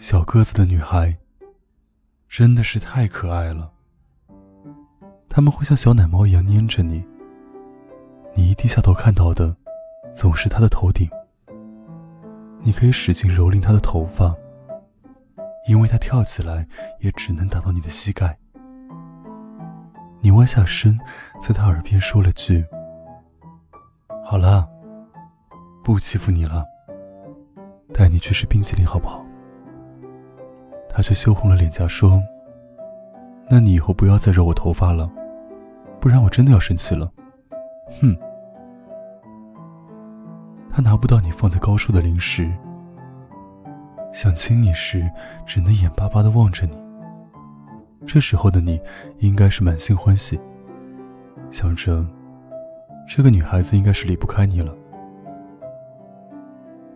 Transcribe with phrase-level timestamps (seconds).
[0.00, 1.14] 小个子的女孩
[2.26, 3.70] 真的是太可爱了。
[5.28, 7.04] 他们会像小奶猫一样粘着你，
[8.34, 9.54] 你一低下头看到的
[10.10, 11.06] 总是她的头顶。
[12.60, 14.34] 你可以使劲蹂躏她的头发，
[15.68, 16.66] 因为她跳起来
[17.00, 18.38] 也只能打到你的膝盖。
[20.22, 20.98] 你弯下身，
[21.42, 22.64] 在她耳边说了句
[24.24, 24.66] ：“好了，
[25.84, 26.64] 不欺负你了，
[27.92, 29.22] 带你去吃冰淇淋好不好？”
[30.92, 32.22] 她却羞红了脸颊说
[33.48, 35.10] ：“那你以后不要再揉我头发了。”
[36.00, 37.12] 不然我真的要生气了，
[38.00, 38.16] 哼！
[40.70, 42.50] 他拿不到你放在高处的零食，
[44.10, 45.06] 想亲你时
[45.44, 46.74] 只能眼巴巴的望着你。
[48.06, 48.80] 这时候的你
[49.18, 50.40] 应该是满心欢喜，
[51.50, 52.02] 想着
[53.06, 54.74] 这个女孩子应该是离不开你了。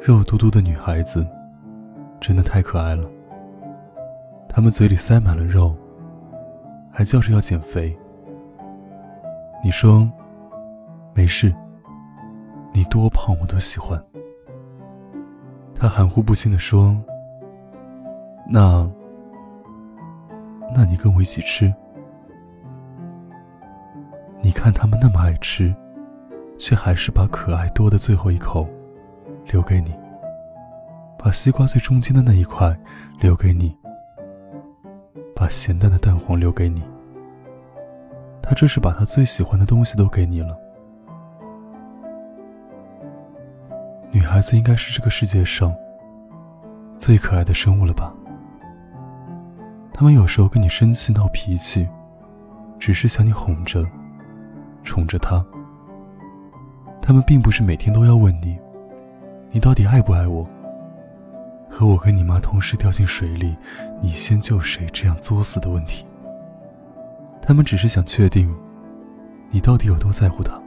[0.00, 1.26] 肉嘟嘟的女孩子
[2.18, 3.06] 真的太可爱了，
[4.56, 5.76] 他们嘴里塞满了肉，
[6.90, 7.94] 还叫着要减肥。
[9.62, 10.10] 你说
[11.12, 11.54] ：“没事，
[12.72, 14.02] 你多胖我都喜欢。”
[15.76, 16.96] 他含糊不清的说
[18.48, 18.90] ：“那……
[20.74, 21.70] 那你跟我一起吃？
[24.40, 25.74] 你看他们那么爱吃，
[26.56, 28.66] 却还是把可爱多的最后一口
[29.52, 29.94] 留给你，
[31.18, 32.74] 把西瓜最中间的那一块
[33.20, 33.76] 留给你，
[35.36, 36.82] 把咸淡的蛋黄留给你。”
[38.42, 40.56] 他这是把他最喜欢的东西都给你了。
[44.12, 45.74] 女孩子应该是这个世界上
[46.96, 48.14] 最可爱的生物了吧？
[49.92, 51.88] 他们有时候跟你生气闹脾气，
[52.78, 53.84] 只是想你哄着、
[54.84, 55.44] 宠着她。
[57.02, 58.58] 他们并不是每天都要问你，
[59.50, 60.46] 你到底爱不爱我？
[61.68, 63.56] 和我跟你妈同时掉进水里，
[64.00, 64.86] 你先救谁？
[64.92, 66.06] 这样作死的问题。
[67.42, 68.52] 他们只是想确定，
[69.50, 70.60] 你到底有多在乎他。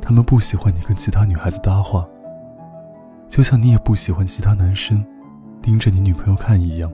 [0.00, 2.08] 他们不喜欢你跟其他女孩子搭话，
[3.28, 5.04] 就像你也不喜欢其他男生
[5.60, 6.90] 盯着你女朋友看一样。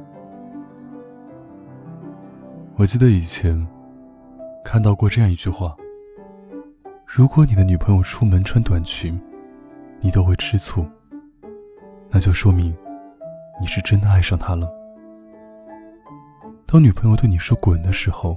[2.77, 3.65] 我记得以前
[4.65, 5.77] 看到过这样一句话：
[7.07, 9.19] 如果你的女朋友出门穿短裙，
[10.01, 10.85] 你都会吃醋，
[12.11, 12.77] 那就说明
[13.61, 14.69] 你是真的爱上他了。
[16.67, 18.37] 当女朋友对你说“滚”的时候，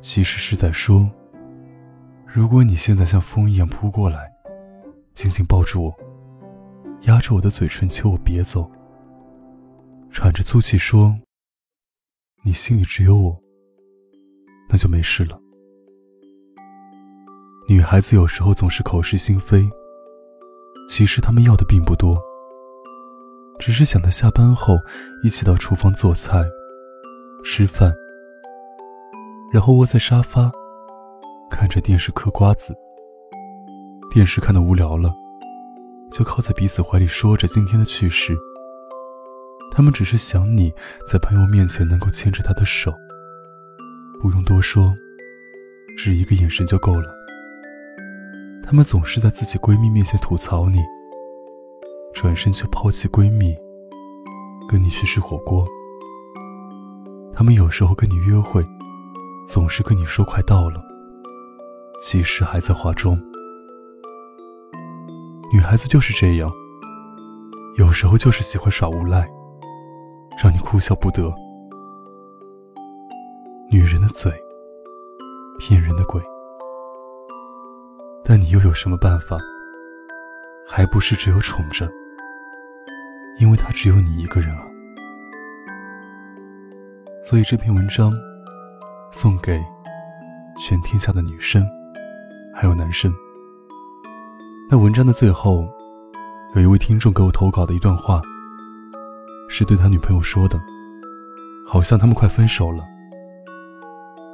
[0.00, 1.10] 其实是在说：
[2.26, 4.32] 如果你现在像风一样扑过来，
[5.12, 5.94] 紧紧抱住我，
[7.02, 8.70] 压着我的嘴唇求我别走，
[10.10, 11.14] 喘着粗气说
[12.42, 13.38] ：“你心里只有我，
[14.70, 15.38] 那就没事了。”
[17.68, 19.68] 女孩子有时候总是口是心非，
[20.88, 22.18] 其实她们要的并不多，
[23.64, 24.76] 只是想在下班后
[25.22, 26.44] 一起到厨房做菜、
[27.44, 27.94] 吃饭。
[29.52, 30.50] 然后窝在沙发，
[31.48, 32.74] 看着电视嗑瓜子。
[34.10, 35.14] 电视看得无聊了，
[36.10, 38.36] 就靠在彼此怀里说着今天的趣事。
[39.70, 40.74] 他们只是想你
[41.08, 42.92] 在朋友面前能够牵着他的手，
[44.20, 44.92] 不用多说，
[45.96, 47.14] 只一个眼神就够了。
[48.60, 50.80] 他们总是在自己闺蜜面前吐槽你，
[52.22, 53.52] 转身却抛弃闺蜜，
[54.68, 55.66] 跟你去吃火锅。
[57.34, 58.64] 他们有时候跟你约会。
[59.44, 60.80] 总是跟你说快到了，
[62.00, 63.20] 其实还在化妆。
[65.52, 66.48] 女孩子就是这样，
[67.76, 69.28] 有时候就是喜欢耍无赖，
[70.40, 71.34] 让你哭笑不得。
[73.68, 74.32] 女人的嘴，
[75.58, 76.22] 骗人的鬼。
[78.24, 79.40] 但你又有什么办法？
[80.68, 81.90] 还不是只有宠着，
[83.38, 84.66] 因为他只有你一个人啊。
[87.24, 88.12] 所以这篇文章。
[89.14, 89.62] 送给
[90.58, 91.68] 全天下的女生，
[92.54, 93.12] 还有男生。
[94.70, 95.68] 那文章的最后，
[96.54, 98.22] 有一位听众给我投稿的一段话，
[99.50, 100.58] 是对他女朋友说的，
[101.66, 102.82] 好像他们快分手了。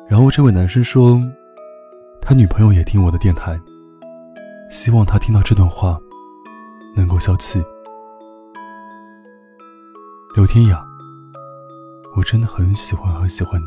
[0.09, 1.21] 然后这位男生说，
[2.23, 3.61] 他女朋友也听我的电台，
[4.71, 5.99] 希望他听到这段话，
[6.95, 7.61] 能够消气。
[10.39, 10.87] 刘天雅，
[12.15, 13.67] 我真的很喜欢很喜欢你。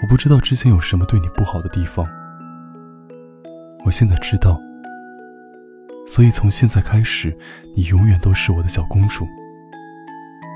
[0.00, 2.06] 我不知道之前有什么对你不好的地方，
[3.84, 4.60] 我现在知道，
[6.06, 7.36] 所以从现在开始，
[7.74, 9.26] 你永远都是我的小公主，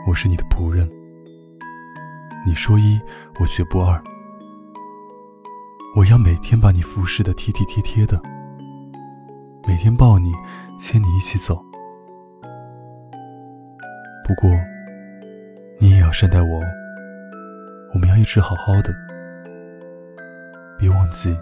[0.07, 0.89] 我是你的仆人，
[2.47, 2.97] 你说一，
[3.41, 4.01] 我绝不二，
[5.97, 8.23] 我要每天把你服侍的体体贴贴的，
[9.67, 10.33] 每天抱你，
[10.79, 11.61] 牵你一起走。
[14.25, 14.49] 不过，
[15.79, 16.65] 你也要善待我哦。
[17.93, 18.95] 我们要一直好好的，
[20.79, 21.37] 别忘记，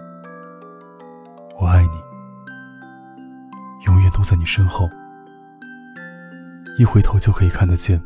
[1.59, 1.97] 我爱你，
[3.85, 4.89] 永远都在你身后，
[6.77, 7.99] 一回头就可以看得见，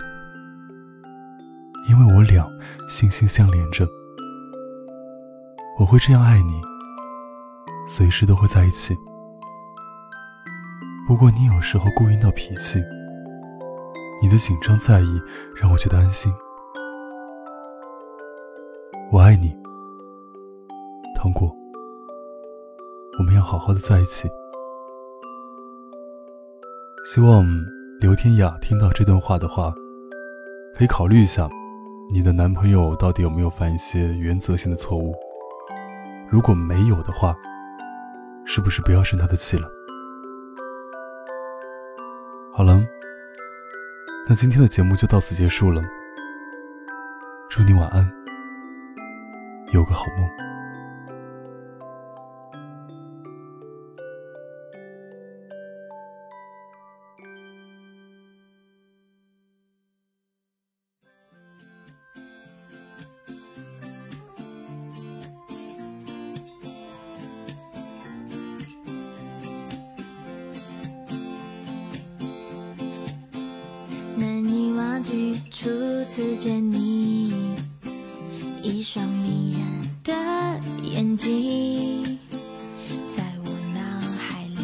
[1.90, 2.50] 因为我俩
[2.88, 3.88] 心心相连着。
[5.80, 6.62] 我会这样爱你，
[7.88, 8.96] 随时都会在一起。
[11.06, 12.82] 不过你有时候故意闹脾气，
[14.22, 15.22] 你的紧张在意
[15.56, 16.34] 让我觉得安心。
[19.12, 19.56] 我爱你，
[21.16, 21.50] 糖果。
[23.20, 24.30] 我们要好好的在一起。
[27.06, 27.46] 希望
[28.00, 29.74] 刘天雅听到这段话的话，
[30.76, 31.50] 可以考虑一下，
[32.12, 35.16] 你的男朋友到底有没有犯一些原则性的错误。
[36.30, 37.36] 如果没有的话，
[38.46, 39.70] 是不是不要生他的气了？
[42.54, 42.82] 好了，
[44.30, 45.82] 那今天的节目就到此结束了。
[47.50, 48.12] 祝你晚安，
[49.72, 50.47] 有个好梦。
[75.00, 75.70] 记初
[76.06, 77.34] 次见你，
[78.62, 79.62] 一双迷人
[80.04, 80.14] 的
[80.84, 82.18] 眼睛，
[83.16, 83.80] 在我脑
[84.18, 84.60] 海里，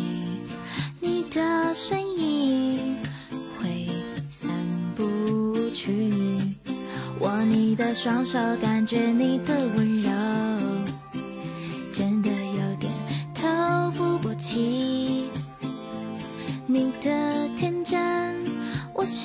[0.99, 2.95] 你的身影
[3.59, 3.87] 挥
[4.29, 4.51] 散
[4.95, 6.11] 不去。
[7.19, 10.09] 握你的双手，感觉你的温柔，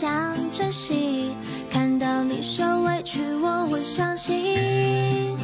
[0.00, 0.08] 想
[0.52, 1.32] 珍惜，
[1.72, 5.36] 看到你受委屈，我会伤心。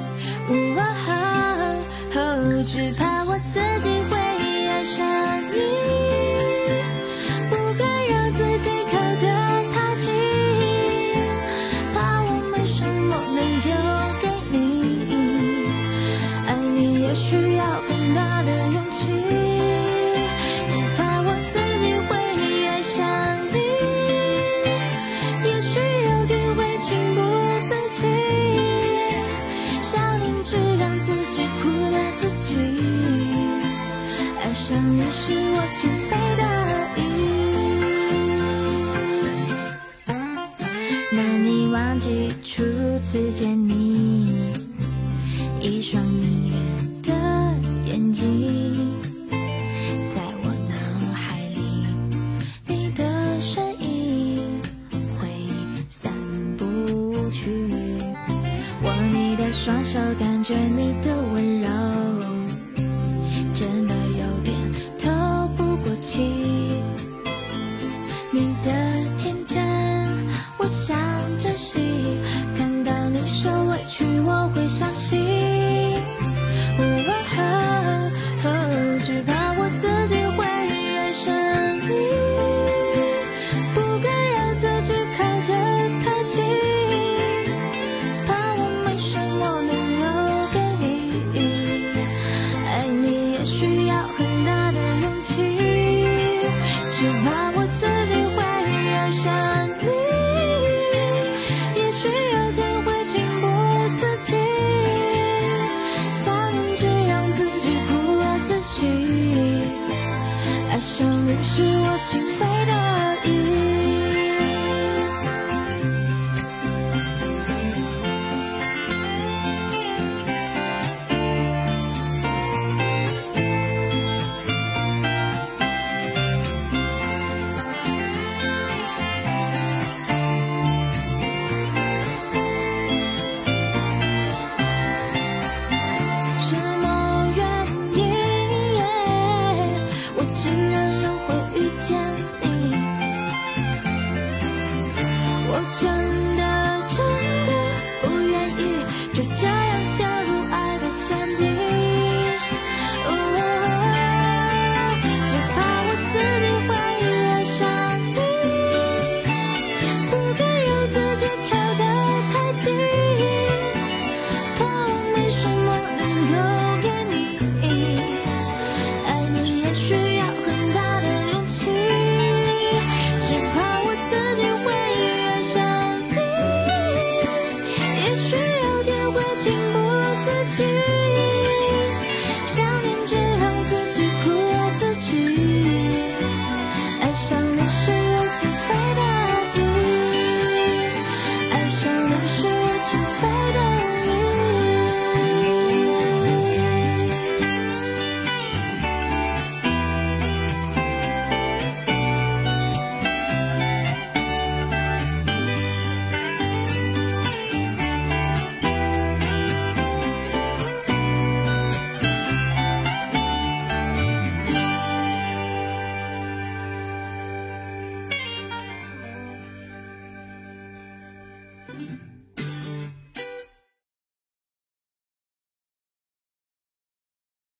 [2.64, 4.16] 只怕我自己会
[4.68, 5.04] 爱上
[5.52, 5.83] 你，